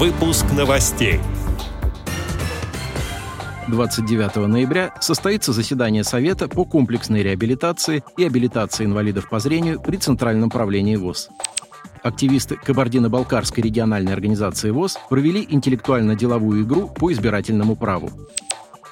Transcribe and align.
Выпуск 0.00 0.46
новостей. 0.56 1.20
29 3.68 4.48
ноября 4.48 4.94
состоится 4.98 5.52
заседание 5.52 6.04
Совета 6.04 6.48
по 6.48 6.64
комплексной 6.64 7.22
реабилитации 7.22 8.02
и 8.16 8.24
абилитации 8.24 8.86
инвалидов 8.86 9.28
по 9.28 9.40
зрению 9.40 9.78
при 9.78 9.98
Центральном 9.98 10.48
правлении 10.48 10.96
ВОЗ. 10.96 11.28
Активисты 12.02 12.56
Кабардино-Балкарской 12.56 13.62
региональной 13.62 14.14
организации 14.14 14.70
ВОЗ 14.70 14.98
провели 15.10 15.46
интеллектуально-деловую 15.46 16.62
игру 16.62 16.88
по 16.88 17.12
избирательному 17.12 17.76
праву. 17.76 18.10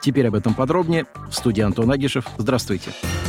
Теперь 0.03 0.27
об 0.29 0.35
этом 0.35 0.53
подробнее. 0.53 1.07
В 1.31 1.35
студии 1.35 1.63
Антон 1.63 1.91
Агишев. 1.91 2.27
Здравствуйте. 2.37 2.91
Здравствуйте. 2.91 3.28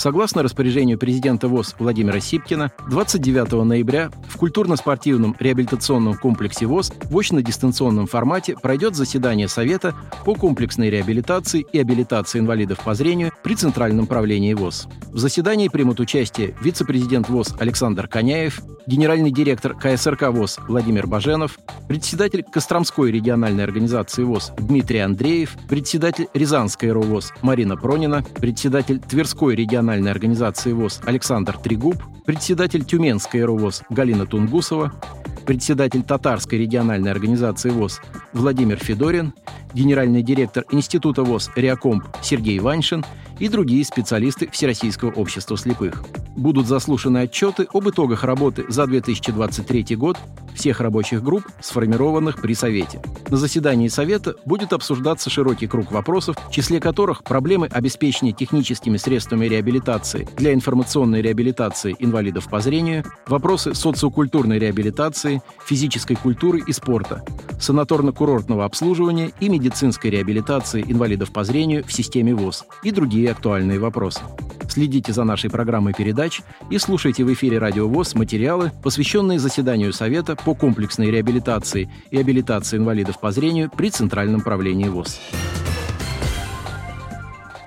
Согласно 0.00 0.42
распоряжению 0.42 0.98
президента 0.98 1.46
ВОЗ 1.46 1.74
Владимира 1.78 2.20
Сипкина, 2.20 2.72
29 2.88 3.52
ноября 3.66 4.10
в 4.30 4.38
культурно-спортивном 4.38 5.36
реабилитационном 5.38 6.14
комплексе 6.14 6.64
ВОЗ 6.64 6.90
в 7.10 7.18
очно-дистанционном 7.18 8.06
формате 8.06 8.56
пройдет 8.56 8.94
заседание 8.94 9.46
Совета 9.46 9.94
по 10.24 10.34
комплексной 10.34 10.88
реабилитации 10.88 11.66
и 11.70 11.78
абилитации 11.78 12.38
инвалидов 12.38 12.80
по 12.82 12.94
зрению 12.94 13.32
при 13.42 13.54
Центральном 13.54 14.06
правлении 14.06 14.54
ВОЗ. 14.54 14.88
В 15.08 15.18
заседании 15.18 15.68
примут 15.68 16.00
участие 16.00 16.54
вице-президент 16.62 17.28
ВОЗ 17.28 17.54
Александр 17.58 18.08
Коняев, 18.08 18.62
генеральный 18.86 19.30
директор 19.30 19.74
КСРК 19.74 20.28
ВОЗ 20.30 20.60
Владимир 20.66 21.06
Баженов, 21.06 21.58
председатель 21.88 22.42
Костромской 22.42 23.12
региональной 23.12 23.64
организации 23.64 24.22
ВОЗ 24.22 24.52
Дмитрий 24.56 25.00
Андреев, 25.00 25.58
председатель 25.68 26.28
Рязанской 26.32 26.90
РОВОЗ 26.90 27.34
Марина 27.42 27.76
Пронина, 27.76 28.24
председатель 28.40 28.98
Тверской 28.98 29.54
региональной 29.54 29.89
региональной 29.90 30.12
организации 30.12 30.72
ВОЗ 30.72 31.00
Александр 31.04 31.58
Трегуб, 31.58 31.96
председатель 32.24 32.84
Тюменской 32.84 33.42
РУВОЗ 33.42 33.82
Галина 33.90 34.24
Тунгусова, 34.24 34.92
председатель 35.46 36.04
Татарской 36.04 36.60
региональной 36.60 37.10
организации 37.10 37.70
ВОЗ 37.70 38.00
Владимир 38.32 38.78
Федорин, 38.78 39.34
генеральный 39.74 40.22
директор 40.22 40.64
Института 40.70 41.24
ВОЗ 41.24 41.50
Реакомп 41.56 42.04
Сергей 42.22 42.60
Ваншин 42.60 43.04
и 43.40 43.48
другие 43.48 43.84
специалисты 43.84 44.48
Всероссийского 44.52 45.10
общества 45.10 45.56
слепых. 45.56 46.04
Будут 46.36 46.68
заслушаны 46.68 47.18
отчеты 47.18 47.66
об 47.72 47.88
итогах 47.88 48.22
работы 48.22 48.64
за 48.68 48.86
2023 48.86 49.96
год 49.96 50.18
всех 50.54 50.80
рабочих 50.80 51.22
групп, 51.22 51.44
сформированных 51.60 52.40
при 52.40 52.54
Совете. 52.54 53.02
На 53.28 53.36
заседании 53.36 53.88
Совета 53.88 54.34
будет 54.44 54.72
обсуждаться 54.72 55.30
широкий 55.30 55.66
круг 55.66 55.92
вопросов, 55.92 56.36
в 56.48 56.50
числе 56.50 56.80
которых 56.80 57.24
проблемы 57.24 57.66
обеспечения 57.66 58.32
техническими 58.32 58.96
средствами 58.96 59.46
реабилитации 59.46 60.28
для 60.36 60.52
информационной 60.52 61.22
реабилитации 61.22 61.96
инвалидов 61.98 62.48
по 62.48 62.60
зрению, 62.60 63.04
вопросы 63.26 63.74
социокультурной 63.74 64.58
реабилитации, 64.58 65.42
физической 65.64 66.16
культуры 66.16 66.62
и 66.66 66.72
спорта, 66.72 67.24
санаторно-курортного 67.58 68.64
обслуживания 68.64 69.32
и 69.40 69.48
медицинской 69.48 70.10
реабилитации 70.10 70.84
инвалидов 70.86 71.32
по 71.32 71.44
зрению 71.44 71.84
в 71.84 71.92
системе 71.92 72.34
ВОЗ 72.34 72.64
и 72.82 72.90
другие 72.90 73.30
актуальные 73.30 73.78
вопросы. 73.78 74.20
Следите 74.68 75.12
за 75.12 75.24
нашей 75.24 75.50
программой 75.50 75.92
передач 75.92 76.42
и 76.70 76.78
слушайте 76.78 77.24
в 77.24 77.32
эфире 77.32 77.58
Радио 77.58 77.88
ВОЗ 77.88 78.14
материалы, 78.14 78.70
посвященные 78.84 79.40
заседанию 79.40 79.92
Совета 79.92 80.36
по 80.44 80.54
комплексной 80.54 81.10
реабилитации 81.10 81.90
и 82.10 82.18
абилитации 82.18 82.76
инвалидов 82.76 83.20
по 83.20 83.30
зрению 83.30 83.70
при 83.70 83.90
Центральном 83.90 84.40
правлении 84.40 84.88
ВОЗ. 84.88 85.20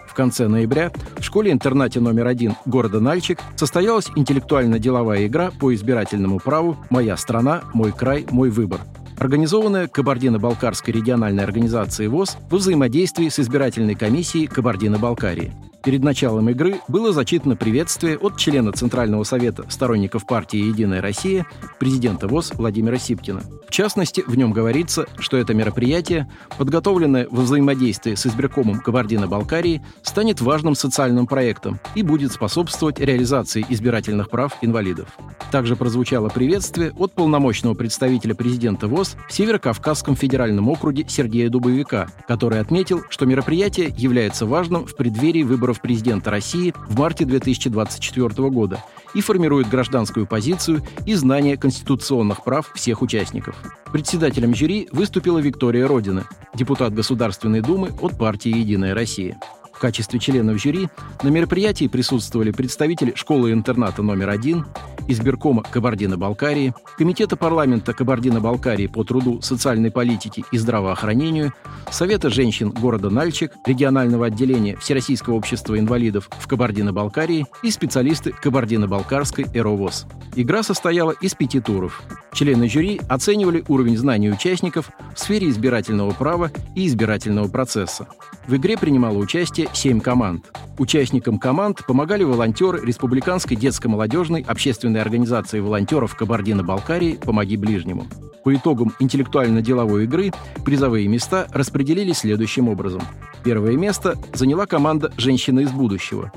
В 0.07 0.15
конце 0.15 0.47
ноября 0.47 0.91
в 1.17 1.23
школе-интернате 1.23 1.99
номер 1.99 2.27
один 2.27 2.53
города 2.65 2.99
Нальчик 2.99 3.39
состоялась 3.55 4.11
интеллектуально-деловая 4.15 5.25
игра 5.25 5.49
по 5.49 5.73
избирательному 5.73 6.39
праву 6.39 6.77
«Моя 6.91 7.17
страна, 7.17 7.63
мой 7.73 7.91
край, 7.91 8.27
мой 8.30 8.52
выбор», 8.52 8.81
организованная 9.17 9.87
Кабардино-Балкарской 9.87 10.93
региональной 10.93 11.43
организацией 11.43 12.09
ВОЗ 12.09 12.37
во 12.52 12.58
взаимодействии 12.58 13.30
с 13.30 13.39
избирательной 13.39 13.95
комиссией 13.95 14.45
Кабардино-Балкарии. 14.45 15.52
Перед 15.83 16.02
началом 16.02 16.49
игры 16.49 16.80
было 16.88 17.11
зачитано 17.11 17.58
приветствие 17.58 18.17
от 18.17 18.38
члена 18.38 18.71
Центрального 18.71 19.26
совета 19.26 19.66
сторонников 19.70 20.26
партии 20.26 20.58
«Единая 20.58 21.02
Россия» 21.02 21.45
президента 21.77 22.30
ВОЗ 22.30 22.54
Владимира 22.55 22.98
Сипкина. 22.98 23.42
В 23.67 23.71
частности, 23.71 24.23
в 24.26 24.38
нем 24.38 24.54
говорится, 24.54 25.08
что 25.20 25.36
это 25.36 25.54
мероприятие, 25.54 26.30
подготовленное 26.58 27.27
во 27.30 27.42
взаимодействии 27.42 28.16
с 28.16 28.26
избиркомом 28.26 28.80
Кабардино-Балкарии, 28.80 29.83
станет 30.04 30.39
важным 30.39 30.76
социальным 30.76 31.27
проектом 31.27 31.80
и 31.95 32.04
будет 32.04 32.32
способствовать 32.32 32.99
реализации 32.99 33.66
избирательных 33.67 34.30
прав 34.30 34.54
инвалидов. 34.61 35.10
Также 35.52 35.76
прозвучало 35.76 36.30
приветствие 36.30 36.93
от 36.98 37.11
полномочного 37.11 37.73
представителя 37.73 38.36
президента 38.36 38.88
ВОЗ 38.88 39.17
в 39.27 39.33
Северо-Кавказском 39.33 40.16
федеральном 40.16 40.70
округе 40.70 41.05
Сергея 41.10 41.49
Дубовика, 41.49 42.08
который 42.26 42.61
отметил, 42.61 43.02
что 43.10 43.26
мероприятие 43.26 43.93
является 43.98 44.45
важным 44.45 44.86
в 44.86 44.95
преддверии 44.95 45.43
выборов 45.43 45.73
выборов 45.73 45.82
президента 45.82 46.32
России 46.32 46.73
в 46.88 46.98
марте 47.00 47.26
2024 47.26 48.50
года 48.50 48.84
и 49.14 49.22
формирует 49.22 49.70
гражданскую 49.70 50.26
позицию 50.26 50.82
и 51.06 51.14
знание 51.16 51.58
конституционных 51.58 52.44
прав 52.44 52.72
всех 52.73 53.02
участников. 53.02 53.56
Председателем 53.92 54.56
жюри 54.56 54.88
выступила 54.92 55.39
Виктория 55.39 55.88
Родина, 55.88 56.26
депутат 56.56 56.94
Государственной 56.94 57.61
Думы 57.61 57.92
от 58.02 58.17
партии 58.17 58.50
«Единая 58.50 58.94
Россия» 58.94 59.38
качестве 59.80 60.20
членов 60.20 60.61
жюри 60.61 60.89
на 61.23 61.30
мероприятии 61.30 61.88
присутствовали 61.88 62.52
представители 62.52 63.14
школы-интерната 63.16 64.02
номер 64.02 64.30
один, 64.30 64.66
избиркома 65.08 65.64
Кабардино-Балкарии, 65.64 66.73
Комитета 66.98 67.36
парламента 67.36 67.94
Кабардино-Балкарии 67.94 68.88
по 68.88 69.04
труду, 69.04 69.42
социальной 69.42 69.92
политике 69.92 70.44
и 70.52 70.58
здравоохранению, 70.58 71.54
Совета 71.92 72.30
женщин 72.30 72.70
города 72.70 73.10
Нальчик, 73.10 73.52
регионального 73.66 74.28
отделения 74.28 74.78
Всероссийского 74.78 75.36
общества 75.36 75.78
инвалидов 75.78 76.30
в 76.32 76.48
Кабардино-Балкарии 76.48 77.45
и 77.61 77.72
специалисты 77.72 78.32
Кабардино-Балкарской 78.32 79.45
«Эровоз». 79.54 80.05
Игра 80.36 80.64
состояла 80.64 81.11
из 81.11 81.34
пяти 81.34 81.60
туров. 81.60 82.02
Члены 82.33 82.67
жюри 82.67 82.99
оценивали 83.08 83.64
уровень 83.67 83.95
знаний 83.95 84.32
участников 84.32 84.89
в 85.16 85.20
сфере 85.20 85.49
избирательного 85.49 86.11
права 86.11 86.52
и 86.76 86.88
избирательного 86.88 87.48
процесса. 87.48 88.08
В 88.48 88.55
игре 88.55 88.76
принимало 88.76 89.17
участие 89.17 89.70
семь 89.73 89.99
команд. 89.99 90.52
Участникам 90.80 91.38
команд 91.38 91.86
помогали 91.86 92.23
волонтеры 92.23 92.83
Республиканской 92.83 93.55
детско-молодежной 93.55 94.42
общественной 94.42 95.02
организации 95.02 95.60
волонтеров 95.60 96.16
Кабардино-Балкарии 96.16 97.20
«Помоги 97.23 97.55
ближнему». 97.55 98.08
По 98.43 98.54
итогам 98.54 98.93
интеллектуально-деловой 98.99 100.05
игры 100.05 100.33
призовые 100.66 101.08
места 101.08 101.48
распределились 101.52 102.20
следующим 102.20 102.67
образом. 102.67 103.04
Первое 103.43 103.77
место 103.77 104.16
заняла 104.33 104.66
команда 104.66 105.14
«Женщина 105.17 105.60
из 105.61 105.72
будущего». 105.72 106.32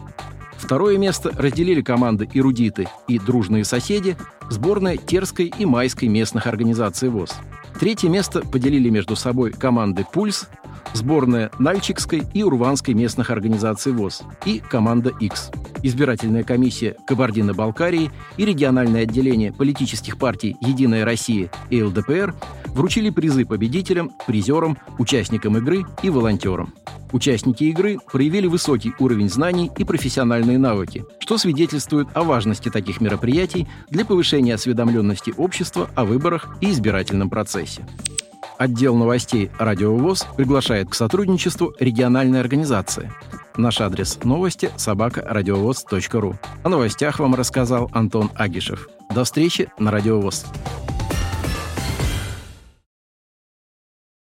Второе 0.59 0.99
место 0.99 1.31
разделили 1.37 1.83
команды 1.83 2.28
«Эрудиты» 2.33 2.89
и 3.09 3.19
«Дружные 3.19 3.65
соседи», 3.65 4.17
сборная 4.50 4.97
Терской 4.97 5.53
и 5.59 5.65
Майской 5.65 6.09
местных 6.09 6.47
организаций 6.47 7.09
ВОЗ. 7.09 7.34
Третье 7.78 8.09
место 8.09 8.41
поделили 8.41 8.89
между 8.89 9.17
собой 9.17 9.53
команды 9.53 10.06
«Пульс», 10.11 10.49
сборная 10.95 11.51
Нальчикской 11.59 12.23
и 12.35 12.43
Урванской 12.43 12.95
местных 12.95 13.31
организаций 13.31 13.93
ВОЗ 13.93 14.23
и 14.45 14.61
команда 14.61 15.13
X. 15.21 15.51
Избирательная 15.83 16.43
комиссия 16.43 16.97
Кабардино-Балкарии 17.07 18.11
и 18.37 18.45
региональное 18.45 19.03
отделение 19.03 19.53
политических 19.53 20.19
партий 20.19 20.57
«Единая 20.61 21.05
Россия» 21.05 21.51
и 21.71 21.83
ЛДПР 21.83 22.35
вручили 22.69 23.11
призы 23.11 23.45
победителям, 23.45 24.11
призерам, 24.27 24.79
участникам 24.99 25.57
игры 25.59 25.85
и 26.03 26.11
волонтерам. 26.11 26.73
Участники 27.13 27.65
игры 27.65 27.99
проявили 28.13 28.47
высокий 28.47 28.93
уровень 28.99 29.29
знаний 29.29 29.71
и 29.79 29.85
профессиональные 29.85 30.59
навыки, 30.59 31.05
что 31.21 31.39
свидетельствует 31.39 32.09
о 32.15 32.23
важности 32.23 32.69
таких 32.69 33.01
мероприятий 33.01 33.69
для 33.91 34.05
повышения 34.05 34.55
осведомленности 34.55 35.33
общества 35.37 35.89
о 35.95 36.05
выборах 36.05 36.56
и 36.61 36.71
избирательном 36.71 37.31
процессе. 37.31 37.87
Отдел 38.58 38.94
новостей 38.97 39.50
«Радио 39.58 39.94
ВОЗ» 39.94 40.26
приглашает 40.37 40.88
к 40.88 40.94
сотрудничеству 40.94 41.75
региональной 41.79 42.41
организации. 42.41 43.12
Наш 43.56 43.81
адрес 43.81 44.19
новости– 44.25 44.70
собакарадиовоз.ру. 44.76 46.35
О 46.62 46.69
новостях 46.69 47.19
вам 47.19 47.35
рассказал 47.35 47.91
Антон 47.93 48.31
Агишев. 48.35 48.88
До 49.14 49.25
встречи 49.25 49.69
на 49.79 49.91
«Радио 49.91 50.20
ВОЗ». 50.20 50.47